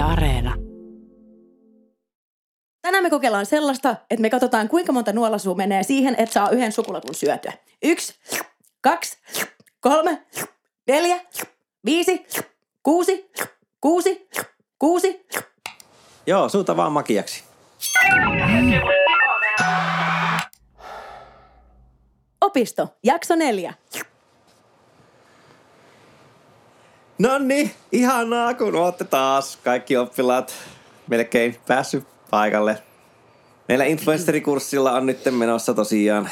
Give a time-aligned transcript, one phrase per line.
[0.00, 0.54] Yle Areena.
[2.82, 6.72] Tänään me kokeillaan sellaista, että me katsotaan kuinka monta nuolasua menee siihen, että saa yhden
[6.72, 7.52] sukulatun syötyä.
[7.82, 8.14] Yksi,
[8.80, 9.18] kaksi,
[9.80, 10.22] kolme,
[10.86, 11.20] neljä,
[11.84, 12.26] viisi,
[12.82, 13.30] kuusi,
[13.80, 14.28] kuusi,
[14.78, 15.26] kuusi.
[16.26, 17.44] Joo, suuta vaan makiaksi.
[22.40, 23.74] Opisto, jakso neljä.
[27.20, 30.54] No niin, ihanaa kun olette taas kaikki oppilaat
[31.06, 32.78] melkein päässyt paikalle.
[33.68, 36.30] Meillä influencerikurssilla on nyt menossa tosiaan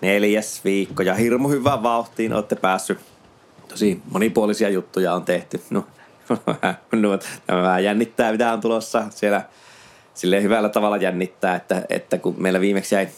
[0.00, 2.98] neljäs viikko ja hirmu hyvään vauhtiin olette päässyt.
[3.68, 5.62] Tosi monipuolisia juttuja on tehty.
[5.70, 5.86] No,
[6.92, 9.42] no, tämä vähän jännittää, mitä on tulossa siellä.
[10.14, 13.08] Silleen hyvällä tavalla jännittää, että, että kun meillä viimeksi jäi,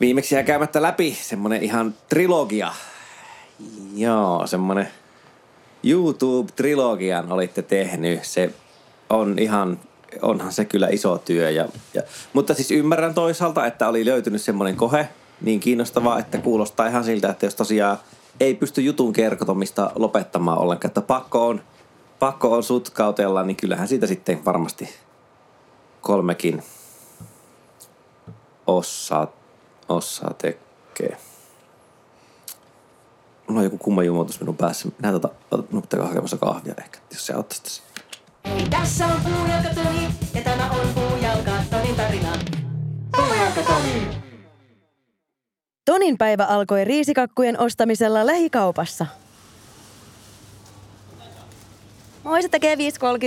[0.00, 2.72] viimeksi jäi käymättä läpi semmonen ihan trilogia.
[3.94, 4.88] Joo, semmonen
[5.84, 8.24] YouTube-trilogian olitte tehnyt.
[8.24, 8.54] Se
[9.10, 9.80] on ihan,
[10.22, 11.50] onhan se kyllä iso työ.
[11.50, 15.08] Ja, ja, mutta siis ymmärrän toisaalta, että oli löytynyt semmoinen kohe
[15.40, 17.98] niin kiinnostavaa, että kuulostaa ihan siltä, että jos tosiaan
[18.40, 21.60] ei pysty jutun kertomista lopettamaan ollenkaan, että pakko on,
[22.18, 24.88] pakko on sutkautella, niin kyllähän siitä sitten varmasti
[26.00, 26.62] kolmekin
[28.66, 29.32] osaa,
[29.88, 31.16] osaa tekee.
[33.48, 34.88] Mulla on joku kumma jumotus minun päässä.
[34.98, 35.28] Minä tota,
[35.70, 37.82] minun pitää hakemassa kahvia ehkä, jos se auttaisi tässä.
[38.46, 42.32] Hei, tässä on puujalka Toni ja tämä on puujalka Tonin tarina.
[43.16, 44.08] Puujalka Toni!
[45.84, 49.06] Tonin päivä alkoi riisikakkujen ostamisella lähikaupassa.
[52.24, 52.74] Moi, se tekee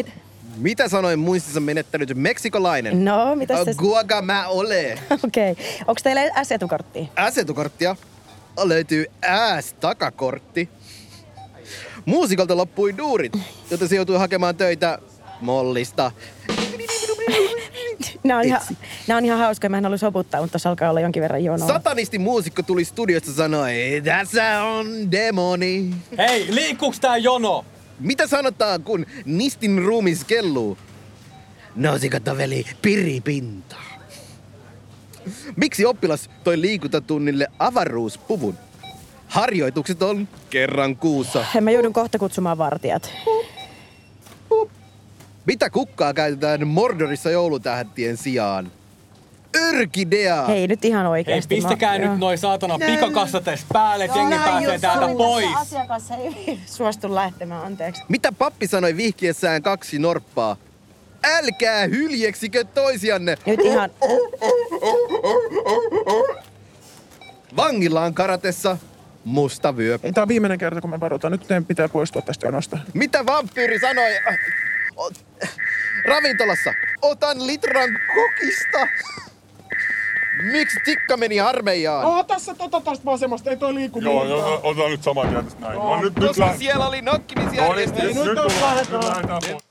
[0.03, 0.09] 5.30.
[0.57, 3.05] Mitä sanoin muistissa menettänyt meksikolainen?
[3.05, 3.73] No, mitä se...
[3.73, 4.99] Guaga mä ole.
[5.27, 5.51] Okei.
[5.51, 5.65] Okay.
[5.79, 7.05] Onko teillä S-etukorttia?
[7.29, 7.95] S-etukorttia.
[8.63, 9.05] Löytyy
[9.61, 10.69] S-takakortti.
[12.05, 13.33] Muusikolta loppui duurit,
[13.71, 14.99] joten se joutui hakemaan töitä
[15.41, 16.11] mollista.
[18.23, 18.61] Nämä on, ihan,
[19.07, 19.69] nämä on ihan hauskoja.
[19.69, 21.67] Mä en halua soputtaa, mutta tuossa alkaa olla jonkin verran jonoa.
[21.67, 25.95] Satanisti muusikko tuli studiosta sanoi, tässä on demoni.
[26.17, 27.65] Hei, liikkuuks tää jono?
[27.99, 30.77] Mitä sanotaan, kun nistin ruumis kelluu?
[31.75, 33.75] Nousiko toveli piripinta?
[35.55, 38.57] Miksi oppilas toi liikuntatunnille avaruuspuvun?
[39.27, 41.45] Harjoitukset on kerran kuussa.
[41.61, 43.11] Mä joudun kohta kutsumaan vartijat.
[45.45, 48.71] Mitä kukkaa käytetään Mordorissa joulutähtien sijaan?
[49.67, 50.45] Örkidea!
[50.45, 51.55] Hei, nyt ihan Hei, oikeesti.
[51.55, 52.15] pistäkää Mä- nyt joo.
[52.17, 55.45] noi saatana pikakassa tästä päälle, että jengi pääsee täältä pois.
[55.55, 58.01] Asiakas ei suostu lähtemään, anteeksi.
[58.09, 60.57] Mitä pappi sanoi vihkiessään kaksi norppaa?
[61.23, 63.35] Älkää hyljeksikö toisianne!
[63.45, 63.89] Nyt ihan...
[67.57, 68.77] Vangilla on karatessa
[69.25, 69.97] musta vyö.
[69.97, 71.31] Tämä on viimeinen kerta, kun me varoitaan.
[71.31, 72.77] Nyt teidän pitää poistua tästä jonosta.
[72.93, 74.11] Mitä vampyyri sanoi?
[76.05, 76.73] Ravintolassa.
[77.01, 78.87] Otan litran kokista.
[80.51, 82.05] Miksi tikka meni armeijaan?
[82.05, 85.61] Oh, tässä, tota tästä vasemmasta, ei toi liiku Joo, joo, otetaan nyt saman tien tästä
[85.61, 85.73] näin.
[85.73, 86.59] Joo, No, nyt, nyt Koska lähdetään.
[86.59, 88.03] siellä oli nokkimisjärjestys.
[88.03, 89.05] nyt Nyt on tullaan, nyt lähdetään.
[89.05, 89.68] lähdetään pois.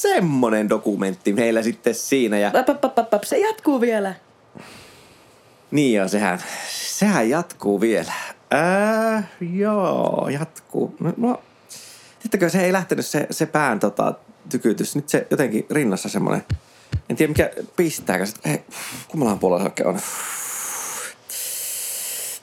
[0.00, 2.38] Semmonen dokumentti meillä sitten siinä.
[2.38, 4.14] Ja Pap, pap, pap, pap, se jatkuu vielä.
[5.70, 8.12] niin joo, sehän, sehän jatkuu vielä.
[8.50, 9.22] Ää,
[9.52, 10.94] joo, jatkuu.
[11.00, 11.42] No, no
[12.18, 14.14] sittenkö se ei lähtenyt se, se pään tota,
[14.48, 14.96] tykytys.
[14.96, 16.44] Nyt se jotenkin rinnassa semmonen.
[17.08, 18.26] En tiedä mikä pistääkö.
[18.26, 18.62] Sit, hei,
[19.08, 20.00] kummallahan puolella se on.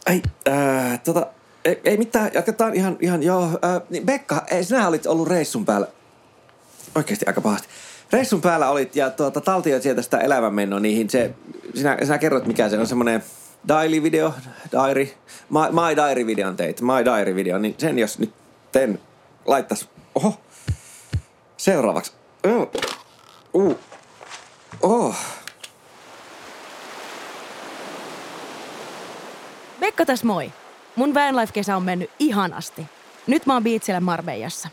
[0.05, 1.27] Ai, ää, tota,
[1.65, 3.59] ei, ei mitään, jatketaan ihan, ihan joo.
[3.61, 5.87] Ää, niin Bekka, ei, sinä olit ollut reissun päällä.
[6.95, 7.67] Oikeasti aika pahasti.
[8.11, 11.09] Reissun päällä olit ja tuota, taltioit sieltä sitä elämänmenoa niihin.
[11.09, 11.33] Se,
[11.75, 13.23] sinä, sinä kerroit mikä se on semmoinen
[13.67, 14.33] Daily-video,
[14.71, 15.07] diary,
[15.49, 18.33] my, my Diary-videon teit, My Diary-video, niin sen jos nyt
[18.71, 18.99] ten
[19.45, 20.39] laittais, oho,
[21.57, 22.11] seuraavaksi.
[23.53, 23.77] Uh,
[24.81, 25.15] oh.
[29.79, 30.51] Pekka tässä moi.
[30.95, 32.85] Mun vanlife-kesä on mennyt ihanasti.
[33.27, 34.69] Nyt mä oon biitsillä Marbejassa.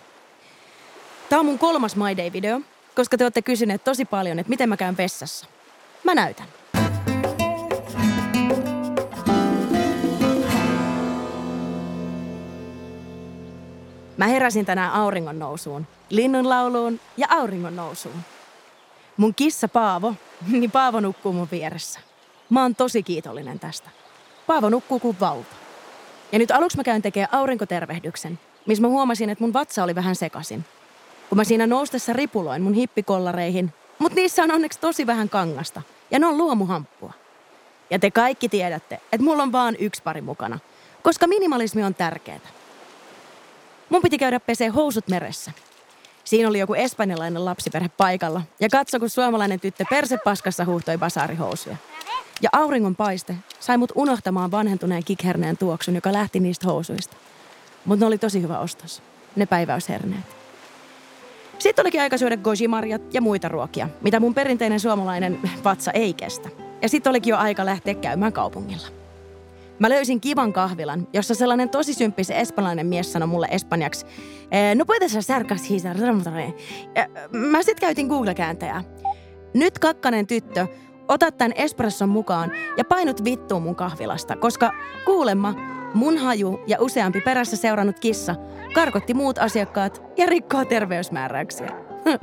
[1.29, 2.63] Tää on mun kolmas My Day-video,
[2.95, 5.47] koska te olette kysyneet tosi paljon, että miten mä käyn vessassa.
[6.05, 6.47] Mä näytän.
[14.17, 18.15] Mä heräsin tänään auringon nousuun, linnun lauluun ja auringon nousuun.
[19.17, 20.15] Mun kissa Paavo,
[20.53, 22.01] niin Paavo nukkuu mun vieressä.
[22.51, 23.91] Mä oon tosi kiitollinen tästä.
[24.47, 25.45] Paavo nukkuu kuin vauva.
[26.33, 30.17] Ja nyt aluksi mä käyn tekemään aurinkotervehdyksen, missä mä huomasin, että mun vatsa oli vähän
[30.17, 30.65] sekasin.
[31.29, 35.83] Kun mä siinä noustessa ripuloin mun hippikollareihin, mutta niissä on onneksi tosi vähän kangasta.
[36.11, 37.13] Ja ne on luomuhamppua.
[37.91, 40.59] Ja te kaikki tiedätte, että mulla on vaan yksi pari mukana,
[41.03, 42.41] koska minimalismi on tärkeää.
[43.89, 45.53] Mun piti käydä pesee housut meressä.
[46.25, 51.77] Siinä oli joku espanjalainen lapsiperhe paikalla ja katso, kun suomalainen tyttö persepaskassa huuhtoi basaarihousuja.
[52.43, 57.17] Ja auringon paiste sai mut unohtamaan vanhentuneen kikherneen tuoksun, joka lähti niistä housuista.
[57.85, 59.03] Mutta ne oli tosi hyvä ostos.
[59.37, 60.44] Ne päiväysherneet.
[61.65, 66.49] Sitten olikin aika syödä gojimarjat ja muita ruokia, mitä mun perinteinen suomalainen vatsa ei kestä.
[66.83, 68.89] Ja sitten olikin jo aika lähteä käymään kaupungilla.
[69.79, 74.07] Mä löysin kivan kahvilan, jossa sellainen tosi symppis espanjalainen mies sanoi mulle espanjaksi,
[74.51, 75.19] "Eh, no puedes
[75.49, 76.55] casi ramotare."
[76.95, 78.85] Ja Mä sitten käytin Google-kääntäjää.
[79.55, 80.67] Nyt kakkanen tyttö,
[81.09, 84.73] ota tämän espresson mukaan ja painut vittuun mun kahvilasta, koska
[85.05, 88.35] kuulemma mun haju ja useampi perässä seurannut kissa
[88.75, 91.71] karkotti muut asiakkaat ja rikkoo terveysmääräyksiä.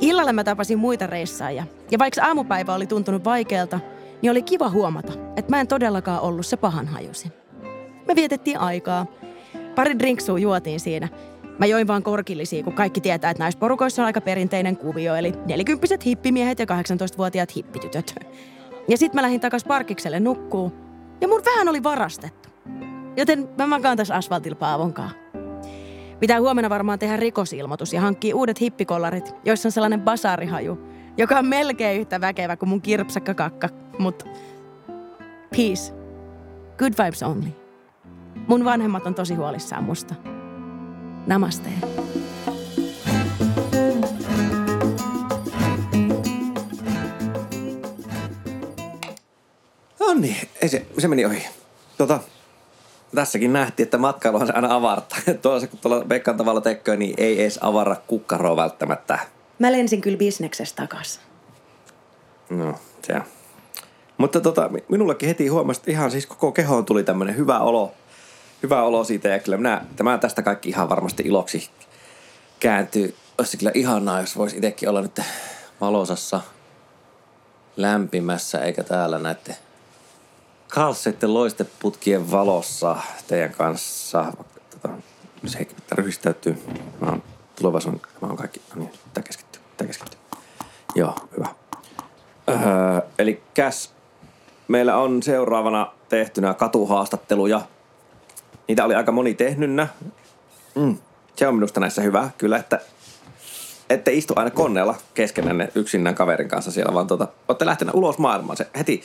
[0.00, 3.80] Illalla mä tapasin muita reissaajia, ja vaikka aamupäivä oli tuntunut vaikealta,
[4.22, 7.32] niin oli kiva huomata, että mä en todellakaan ollut se pahan hajusin.
[8.08, 9.06] Me vietettiin aikaa.
[9.74, 11.08] Pari drinksua juotiin siinä.
[11.58, 15.32] Mä join vaan korkillisia, kun kaikki tietää, että näissä porukoissa on aika perinteinen kuvio, eli
[15.46, 18.14] nelikymppiset hippimiehet ja 18-vuotiaat hippitytöt.
[18.88, 20.72] Ja sit mä lähdin takas parkikselle nukkuu,
[21.20, 22.45] ja mun vähän oli varastettu.
[23.16, 25.10] Joten mä makaan tässä asfaltilla paavonkaan.
[26.20, 30.78] Pitää huomenna varmaan tehdä rikosilmoitus ja hankkia uudet hippikollarit, joissa on sellainen basaarihaju,
[31.16, 33.68] joka on melkein yhtä väkevä kuin mun kirpsakka kakka.
[33.98, 34.22] Mut
[35.56, 35.94] peace.
[36.78, 37.48] Good vibes only.
[38.48, 40.14] Mun vanhemmat on tosi huolissaan musta.
[41.26, 41.68] Namaste.
[50.00, 51.42] No niin, ei se, se meni ohi.
[51.98, 52.20] Tota,
[53.16, 55.18] tässäkin nähtiin, että matkailuhan se aina avartaa.
[55.42, 59.18] Tuolla kun tuolla Pekkan tavalla tekee, niin ei edes avarra kukkaroa välttämättä.
[59.58, 61.20] Mä lensin kyllä bisneksestä takas.
[62.50, 63.22] No, se on.
[64.18, 67.94] Mutta tota, mi- minullekin heti huomasi, että ihan siis koko kehoon tuli tämmöinen hyvä olo.
[68.62, 71.70] Hyvä olo siitä ja kyllä minä, tämä tästä kaikki ihan varmasti iloksi
[72.60, 73.14] kääntyy.
[73.38, 75.20] Olisi kyllä ihanaa, jos voisi itsekin olla nyt
[75.80, 76.40] valosassa
[77.76, 79.56] lämpimässä, eikä täällä näette
[80.68, 82.96] kalseiden loisteputkien valossa
[83.26, 84.32] teidän kanssa.
[84.70, 84.88] Tota,
[85.46, 86.62] se ei pitää ryhdistäytyy.
[87.00, 87.22] Mä oon
[87.56, 90.20] tulevaisuuden, mä oon kaikki, no niin, tää keskittyy, tää keskittyy.
[90.94, 91.48] Joo, hyvä.
[92.48, 92.56] Öö,
[93.18, 93.92] eli käs,
[94.68, 97.60] meillä on seuraavana tehtynä katuhaastatteluja.
[98.68, 99.88] Niitä oli aika moni tehnynnä.
[100.74, 100.96] Mm,
[101.36, 102.80] se on minusta näissä hyvä, kyllä, että
[103.90, 108.56] ette istu aina koneella keskenänne yksinään kaverin kanssa siellä, vaan tota, olette lähteneet ulos maailmaan.
[108.56, 109.04] Se heti,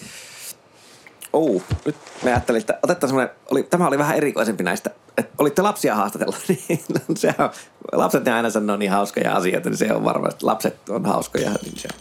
[1.33, 5.61] oh, nyt me ajattelin, että otetaan semmoinen, oli, tämä oli vähän erikoisempi näistä, että olitte
[5.61, 6.79] lapsia haastatella, niin
[7.15, 7.49] se on,
[7.91, 11.51] lapset ne aina sanoo niin hauskoja asioita, niin se on varmaan, että lapset on hauskoja,
[11.63, 11.99] niin se on.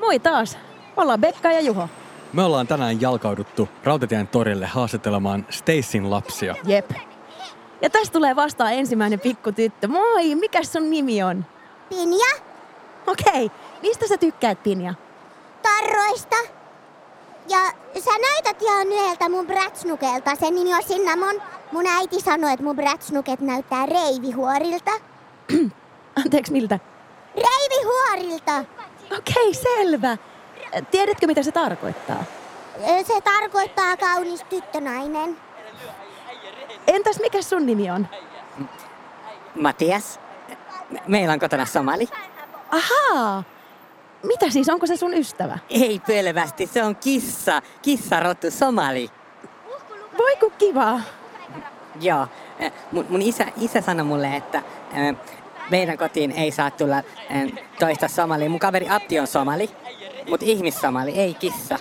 [0.00, 0.58] Moi taas.
[0.96, 1.88] Ollaan Bekka ja Juho.
[2.32, 6.54] Me ollaan tänään jalkauduttu Rautatien torille haastattelemaan Stacyn lapsia.
[6.64, 6.90] Jep.
[7.82, 9.88] Ja tästä tulee vastaan ensimmäinen pikkutyttö.
[9.88, 11.44] Moi, mikä sun nimi on?
[11.88, 12.26] Pinja,
[13.06, 13.50] Okei,
[13.82, 14.94] mistä sä tykkäät, Pinja?
[15.62, 16.36] tarroista.
[17.48, 17.58] Ja
[18.00, 20.34] sä näytät ihan yhdeltä mun brätsnukelta.
[20.34, 21.42] Sen nimi on Cinnamon.
[21.72, 24.90] Mun äiti sanoi, että mun brätsnuket näyttää reivihuorilta.
[26.24, 26.78] Anteeksi, miltä?
[27.34, 28.64] Reivihuorilta!
[29.18, 30.16] Okei, selvä.
[30.90, 32.24] Tiedätkö, mitä se tarkoittaa?
[33.06, 35.36] Se tarkoittaa kaunis tyttönainen.
[36.86, 38.08] Entäs mikä sun nimi on?
[39.54, 40.20] Matias,
[40.90, 42.08] me- meillä on kotona somali.
[42.70, 43.42] Ahaa!
[44.22, 45.58] Mitä siis, onko se sun ystävä?
[45.70, 49.10] Ei pölvästi, se on kissa, kissarottu somali.
[50.18, 51.00] Voi kun kivaa.
[52.00, 52.26] Joo,
[52.58, 54.62] eh, mun, mun isä, isä sanoi mulle, että
[54.94, 55.16] eh,
[55.70, 58.50] meidän kotiin ei saa tulla eh, toista somalia.
[58.50, 59.70] Mun kaveri Abdi on somali,
[60.28, 61.78] mutta ihmissomali, ei kissa.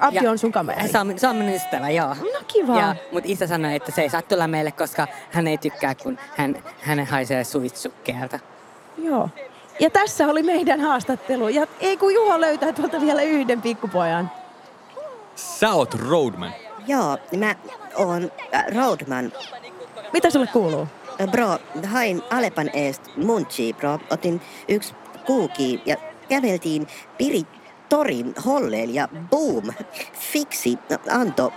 [0.00, 0.88] Abdi on sun kaveri.
[0.88, 2.08] Se on, se on mun ystävä, joo.
[2.08, 2.80] No kiva.
[2.80, 6.18] Ja, mutta isä sanoi, että se ei saa tulla meille, koska hän ei tykkää, kun
[6.36, 8.38] hän, hän haisee suitsukkeelta.
[8.98, 9.28] Joo.
[9.80, 11.48] Ja tässä oli meidän haastattelu.
[11.48, 14.30] Ja ei kun Juho löytää tuolta vielä yhden pikkupojan.
[15.34, 16.52] Sä oot roadman.
[16.86, 17.54] Joo, mä
[17.96, 19.32] oon äh, Roadman.
[20.12, 20.88] Mitä sulle kuuluu?
[21.30, 23.98] Bro, hain Alepan eest munchi, bro.
[24.10, 24.94] Otin yksi
[25.26, 25.96] kuuki ja
[26.28, 26.86] käveltiin
[27.18, 27.42] Piri
[27.88, 29.64] torin holleel ja boom,
[30.12, 30.78] fiksi
[31.10, 31.52] anto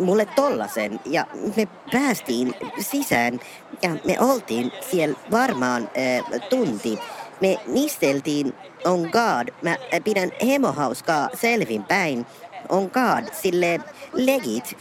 [0.00, 3.40] mulle tollasen ja me päästiin sisään
[3.82, 6.98] ja me oltiin siellä varmaan äh, tunti.
[7.40, 8.54] Me nisteltiin
[8.84, 9.48] on God.
[9.62, 12.26] Mä pidän hemohauskaa selvinpäin.
[12.68, 13.80] On God, sille
[14.12, 14.76] legit.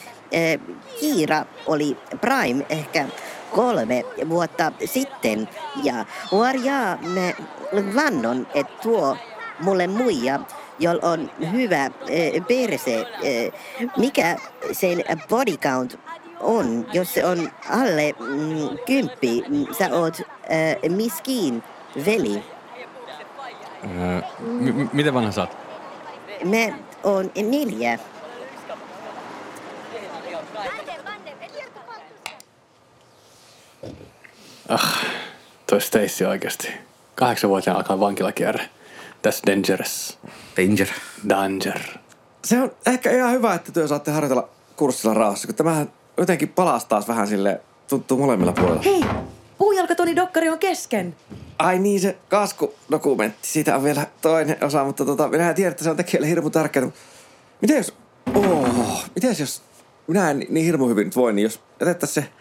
[1.00, 3.06] Kiira oli Prime ehkä
[3.52, 5.50] kolme vuotta sitten
[5.84, 7.34] ja Warjaa mä
[7.96, 9.18] vannon, että tuo
[9.60, 10.40] mulle muija
[10.80, 11.92] jolla on hyvä
[12.48, 13.06] perse.
[13.98, 14.38] Mikä
[14.72, 16.00] sen body count
[16.40, 20.22] on, jos se on alle mm, kymppi, mm, sä oot
[20.90, 21.64] miskiin
[22.06, 22.44] veli.
[23.84, 25.58] Öö, m- m- miten vanha sä oot?
[26.44, 28.00] Mä oon neljä.
[35.70, 36.68] Toi Stacy oikeasti.
[37.16, 38.70] Kahdeksanvuotiaana alkaa vankilakierre.
[39.28, 40.18] That's dangerous.
[40.58, 40.88] Danger.
[41.30, 41.80] Danger.
[42.46, 46.90] Se on ehkä ihan hyvä, että työ saatte harjoitella kurssilla rauhassa, kun tämähän jotenkin palastaa
[47.00, 48.82] taas vähän sille tuntuu molemmilla puolilla.
[48.82, 49.06] Hei,
[49.58, 51.16] puujalkatoni dokkari on kesken.
[51.60, 55.90] Ai niin, se kaskudokumentti, siitä on vielä toinen osa, mutta tota, minä tiedän, että se
[55.90, 56.88] on tekijälle hirmu tärkeää.
[57.62, 57.94] Miten jos,
[58.36, 59.62] oh, miten jos
[60.08, 62.32] minä en niin hirmu hyvin nyt voi, niin jos jätettäisiin se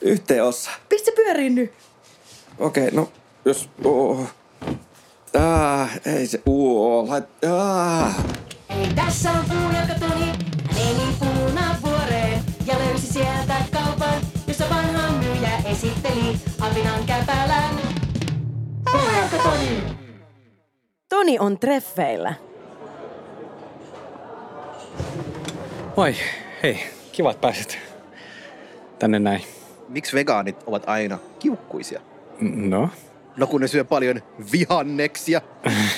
[0.00, 0.70] yhteen osa.
[0.88, 1.72] Pistä pyöriin nyt.
[2.58, 3.12] Okei, no
[3.44, 4.20] jos, oh,
[5.34, 8.24] ah, ei se, oh, lait, ah.
[8.68, 16.40] Ei tässä on puujalkatoni, hän meni puunavuoreen ja löysi sieltä kaupan, jossa vanha myyjä esitteli
[16.60, 17.65] apinan käpälän.
[18.92, 19.82] Puujalkatoni!
[21.08, 22.34] Toni on treffeillä.
[25.96, 26.14] Moi,
[26.62, 26.78] hei,
[27.12, 27.78] kiva, että pääsit
[28.98, 29.42] tänne näin.
[29.88, 32.00] Miksi vegaanit ovat aina kiukkuisia?
[32.40, 32.88] No,
[33.36, 34.20] No kun ne syö paljon
[34.52, 35.40] vihanneksia.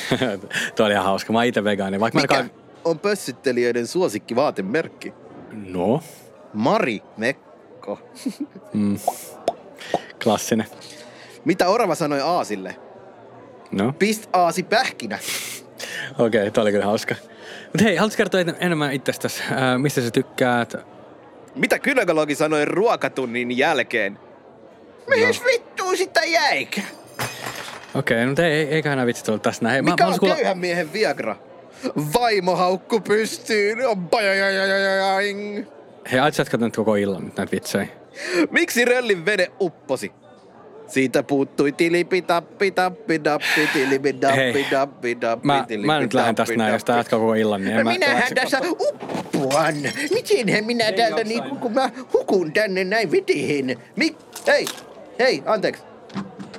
[0.77, 1.33] Tuo oli ihan hauska.
[1.33, 2.01] Mä oon itse vegaani.
[2.01, 2.49] Vaikka Mikä mä
[2.85, 5.13] on pössittelijöiden suosikki vaatemerkki?
[5.53, 6.03] No,
[6.53, 7.99] Mari Mekko.
[10.23, 10.67] klassinen.
[11.49, 12.77] Mitä Orava sanoi Aasille?
[13.73, 15.19] No, Pist Aasi pähkinä.
[16.19, 17.15] okei, okay, toi oli kyllä hauska.
[17.65, 19.43] Mutta hei, haluatko kertoa en- enemmän itsestäsi?
[19.43, 20.75] Äh, mistä sä tykkäät?
[21.55, 24.19] Mitä kynekologi sanoi ruokatunnin jälkeen?
[25.09, 26.83] Mihin vittuun sitä jäikä?
[27.95, 29.73] Okei, okay, mutta ei, ei, eiköhän nämä vitsit ollut tässä näin.
[29.73, 31.37] Hei, Mikä on haluaisin kuulla- köyhän miehen Viagra?
[32.15, 33.79] Vaimohaukku pystyyn.
[36.13, 36.45] Hei, aiot sä
[36.77, 37.87] koko illan nyt näitä vitsejä?
[38.51, 40.13] Miksi röllin vene upposi?
[40.89, 46.35] Siitä puuttui tilipi tappi tappi dappi tilipi dappi dappi dappi Mä, tilipi, mä nyt lähden
[46.35, 47.93] tästä näin, jos tää jatkaa koko illan, niin mä...
[47.93, 49.75] Minähän tässä uppoan.
[50.11, 53.79] Mitenhän minä täältä niin, kun mä hukun tänne näin vetihin.
[53.97, 54.17] Mik...
[54.47, 54.67] Hei,
[55.19, 55.83] hei, anteeksi.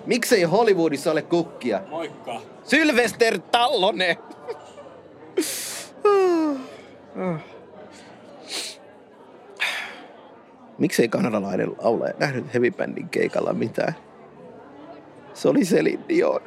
[0.06, 1.82] Miksei Hollywoodissa ole kukkia?
[1.90, 2.42] Moikka.
[2.64, 4.18] Sylvester Tallone.
[10.78, 13.96] Miksei kanadalainen laulaja nähnyt heavy-bändin keikalla mitään?
[15.40, 16.42] Se oli Celine Dion.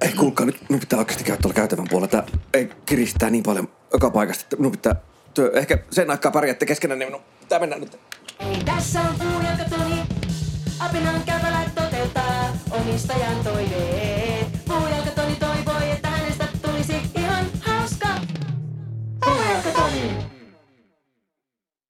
[0.00, 2.08] Ei kuulkaa, nyt minun pitää oikeasti käydä tuolla käytävän puolella.
[2.08, 4.94] Tää ei kiristää niin paljon joka paikasta, että minun pitää
[5.34, 5.50] työ.
[5.54, 7.98] Ehkä sen aikaa pärjäätte keskenään, niin minun pitää mennä nyt.
[8.40, 10.02] Ei tässä on puujalkatoni,
[10.78, 11.81] apinan käpälä toteuttaa
[12.72, 14.46] omistajan toiveet.
[14.68, 18.08] Puujalkatoni toivoi, että hänestä tulisi ihan hauska.
[19.24, 20.16] Puujalkatoni!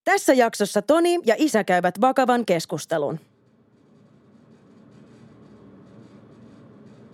[0.04, 3.20] Tässä jaksossa Toni ja isä käyvät vakavan keskustelun.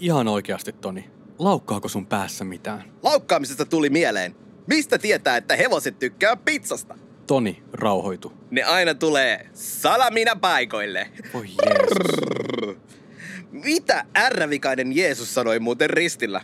[0.01, 1.11] Ihan oikeasti, Toni.
[1.39, 2.93] Laukkaako sun päässä mitään?
[3.03, 4.37] Laukkaamisesta tuli mieleen.
[4.67, 6.95] Mistä tietää, että hevoset tykkää pizzasta?
[7.27, 8.33] Toni, rauhoitu.
[8.51, 11.11] Ne aina tulee salamina paikoille.
[11.35, 12.38] Voi Jeesus.
[13.51, 16.41] Mitä ärrävikainen Jeesus sanoi muuten ristillä?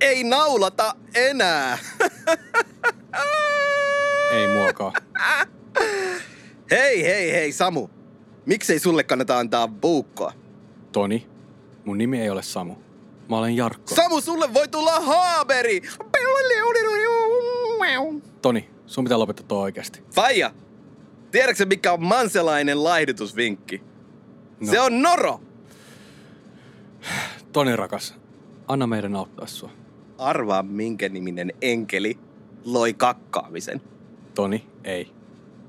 [0.00, 1.78] Ei naulata enää.
[4.32, 4.92] Ei muokaa.
[6.70, 7.88] hei, hei, hei, Samu.
[8.46, 10.32] Miksei sulle kannata antaa buukkoa?
[10.92, 11.26] Toni,
[11.84, 12.74] mun nimi ei ole Samu.
[13.28, 13.94] Mä olen Jarkko.
[13.94, 15.82] Samu, sulle voi tulla haaberi!
[18.42, 20.02] Toni, sun pitää lopettaa tuo oikeasti.
[20.14, 20.50] Faija,
[21.30, 23.82] tiedätkö mikä on manselainen laihdutusvinkki?
[24.60, 24.70] No.
[24.70, 25.40] Se on noro!
[27.56, 28.14] Toni rakas,
[28.68, 29.70] anna meidän auttaa sua.
[30.18, 32.18] Arvaa minkä niminen enkeli
[32.64, 33.80] loi kakkaamisen.
[34.34, 35.10] Toni, ei.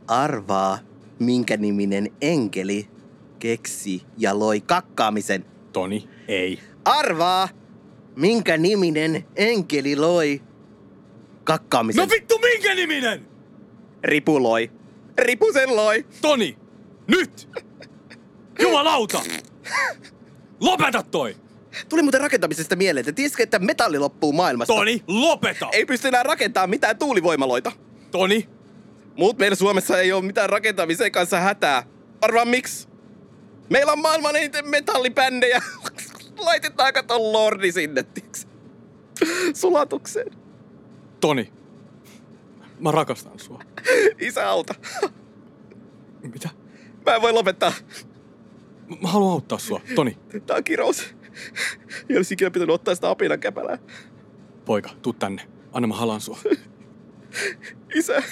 [0.08, 0.79] Arvaa
[1.20, 2.88] minkä niminen enkeli
[3.39, 5.46] keksi ja loi kakkaamisen.
[5.74, 6.60] Toni, ei.
[6.86, 7.50] Arvaa
[8.15, 10.41] minkä niminen enkeli loi
[11.44, 12.01] kakkaamisen.
[12.01, 13.27] No vittu, minkä niminen?
[14.03, 14.72] Ripu loi.
[15.17, 16.06] Ripu sen loi.
[16.22, 16.58] Toni,
[17.08, 17.50] nyt!
[18.60, 19.22] Jumalauta!
[20.60, 21.47] Lopeta toi!
[21.89, 24.74] Tuli muuten rakentamisesta mieleen, että tiesitkö, että metalli loppuu maailmasta?
[24.74, 25.67] Toni, lopeta!
[25.72, 27.72] Ei pysty enää rakentamaan mitään tuulivoimaloita.
[28.12, 28.50] Toni,
[29.17, 31.84] Muut meillä Suomessa ei ole mitään rakentamisen kanssa hätää.
[32.22, 32.88] Arvaa miksi?
[33.69, 35.62] Meillä on maailman eniten metallibändejä.
[36.38, 38.48] Laitetaan kato lordi sinne, tiiäks?
[39.53, 40.31] Sulatukseen.
[41.19, 41.53] Toni,
[42.79, 43.63] mä rakastan sua.
[44.19, 44.75] Isä, auta.
[46.22, 46.50] Mitä?
[47.05, 47.74] Mä en voi lopettaa.
[48.89, 49.81] Mä, mä haluan auttaa sua.
[49.96, 51.15] Toni, Tää on kirous.
[52.10, 53.77] Ei olisi ikinä pitänyt ottaa sitä apinan käpälää.
[54.65, 55.41] poika, tuu tänne.
[55.72, 56.39] Anna mä halaan sua.
[57.96, 58.24] Isä,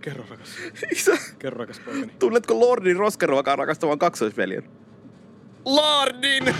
[0.00, 0.48] Kerro rakas.
[0.92, 1.12] isä.
[1.38, 2.12] Kerro rakas poikani.
[2.18, 4.70] Tunnetko Lordin roskaruokaa rakastavan kaksoisveljen?
[5.64, 6.54] Lordin!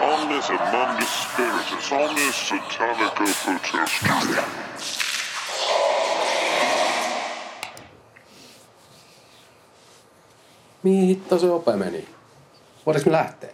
[0.00, 4.71] Omnis and mundus spiritus, omnis satanico protestus.
[10.82, 12.08] Mihin hitto se ope meni?
[12.86, 13.50] Voidaanko me lähteä?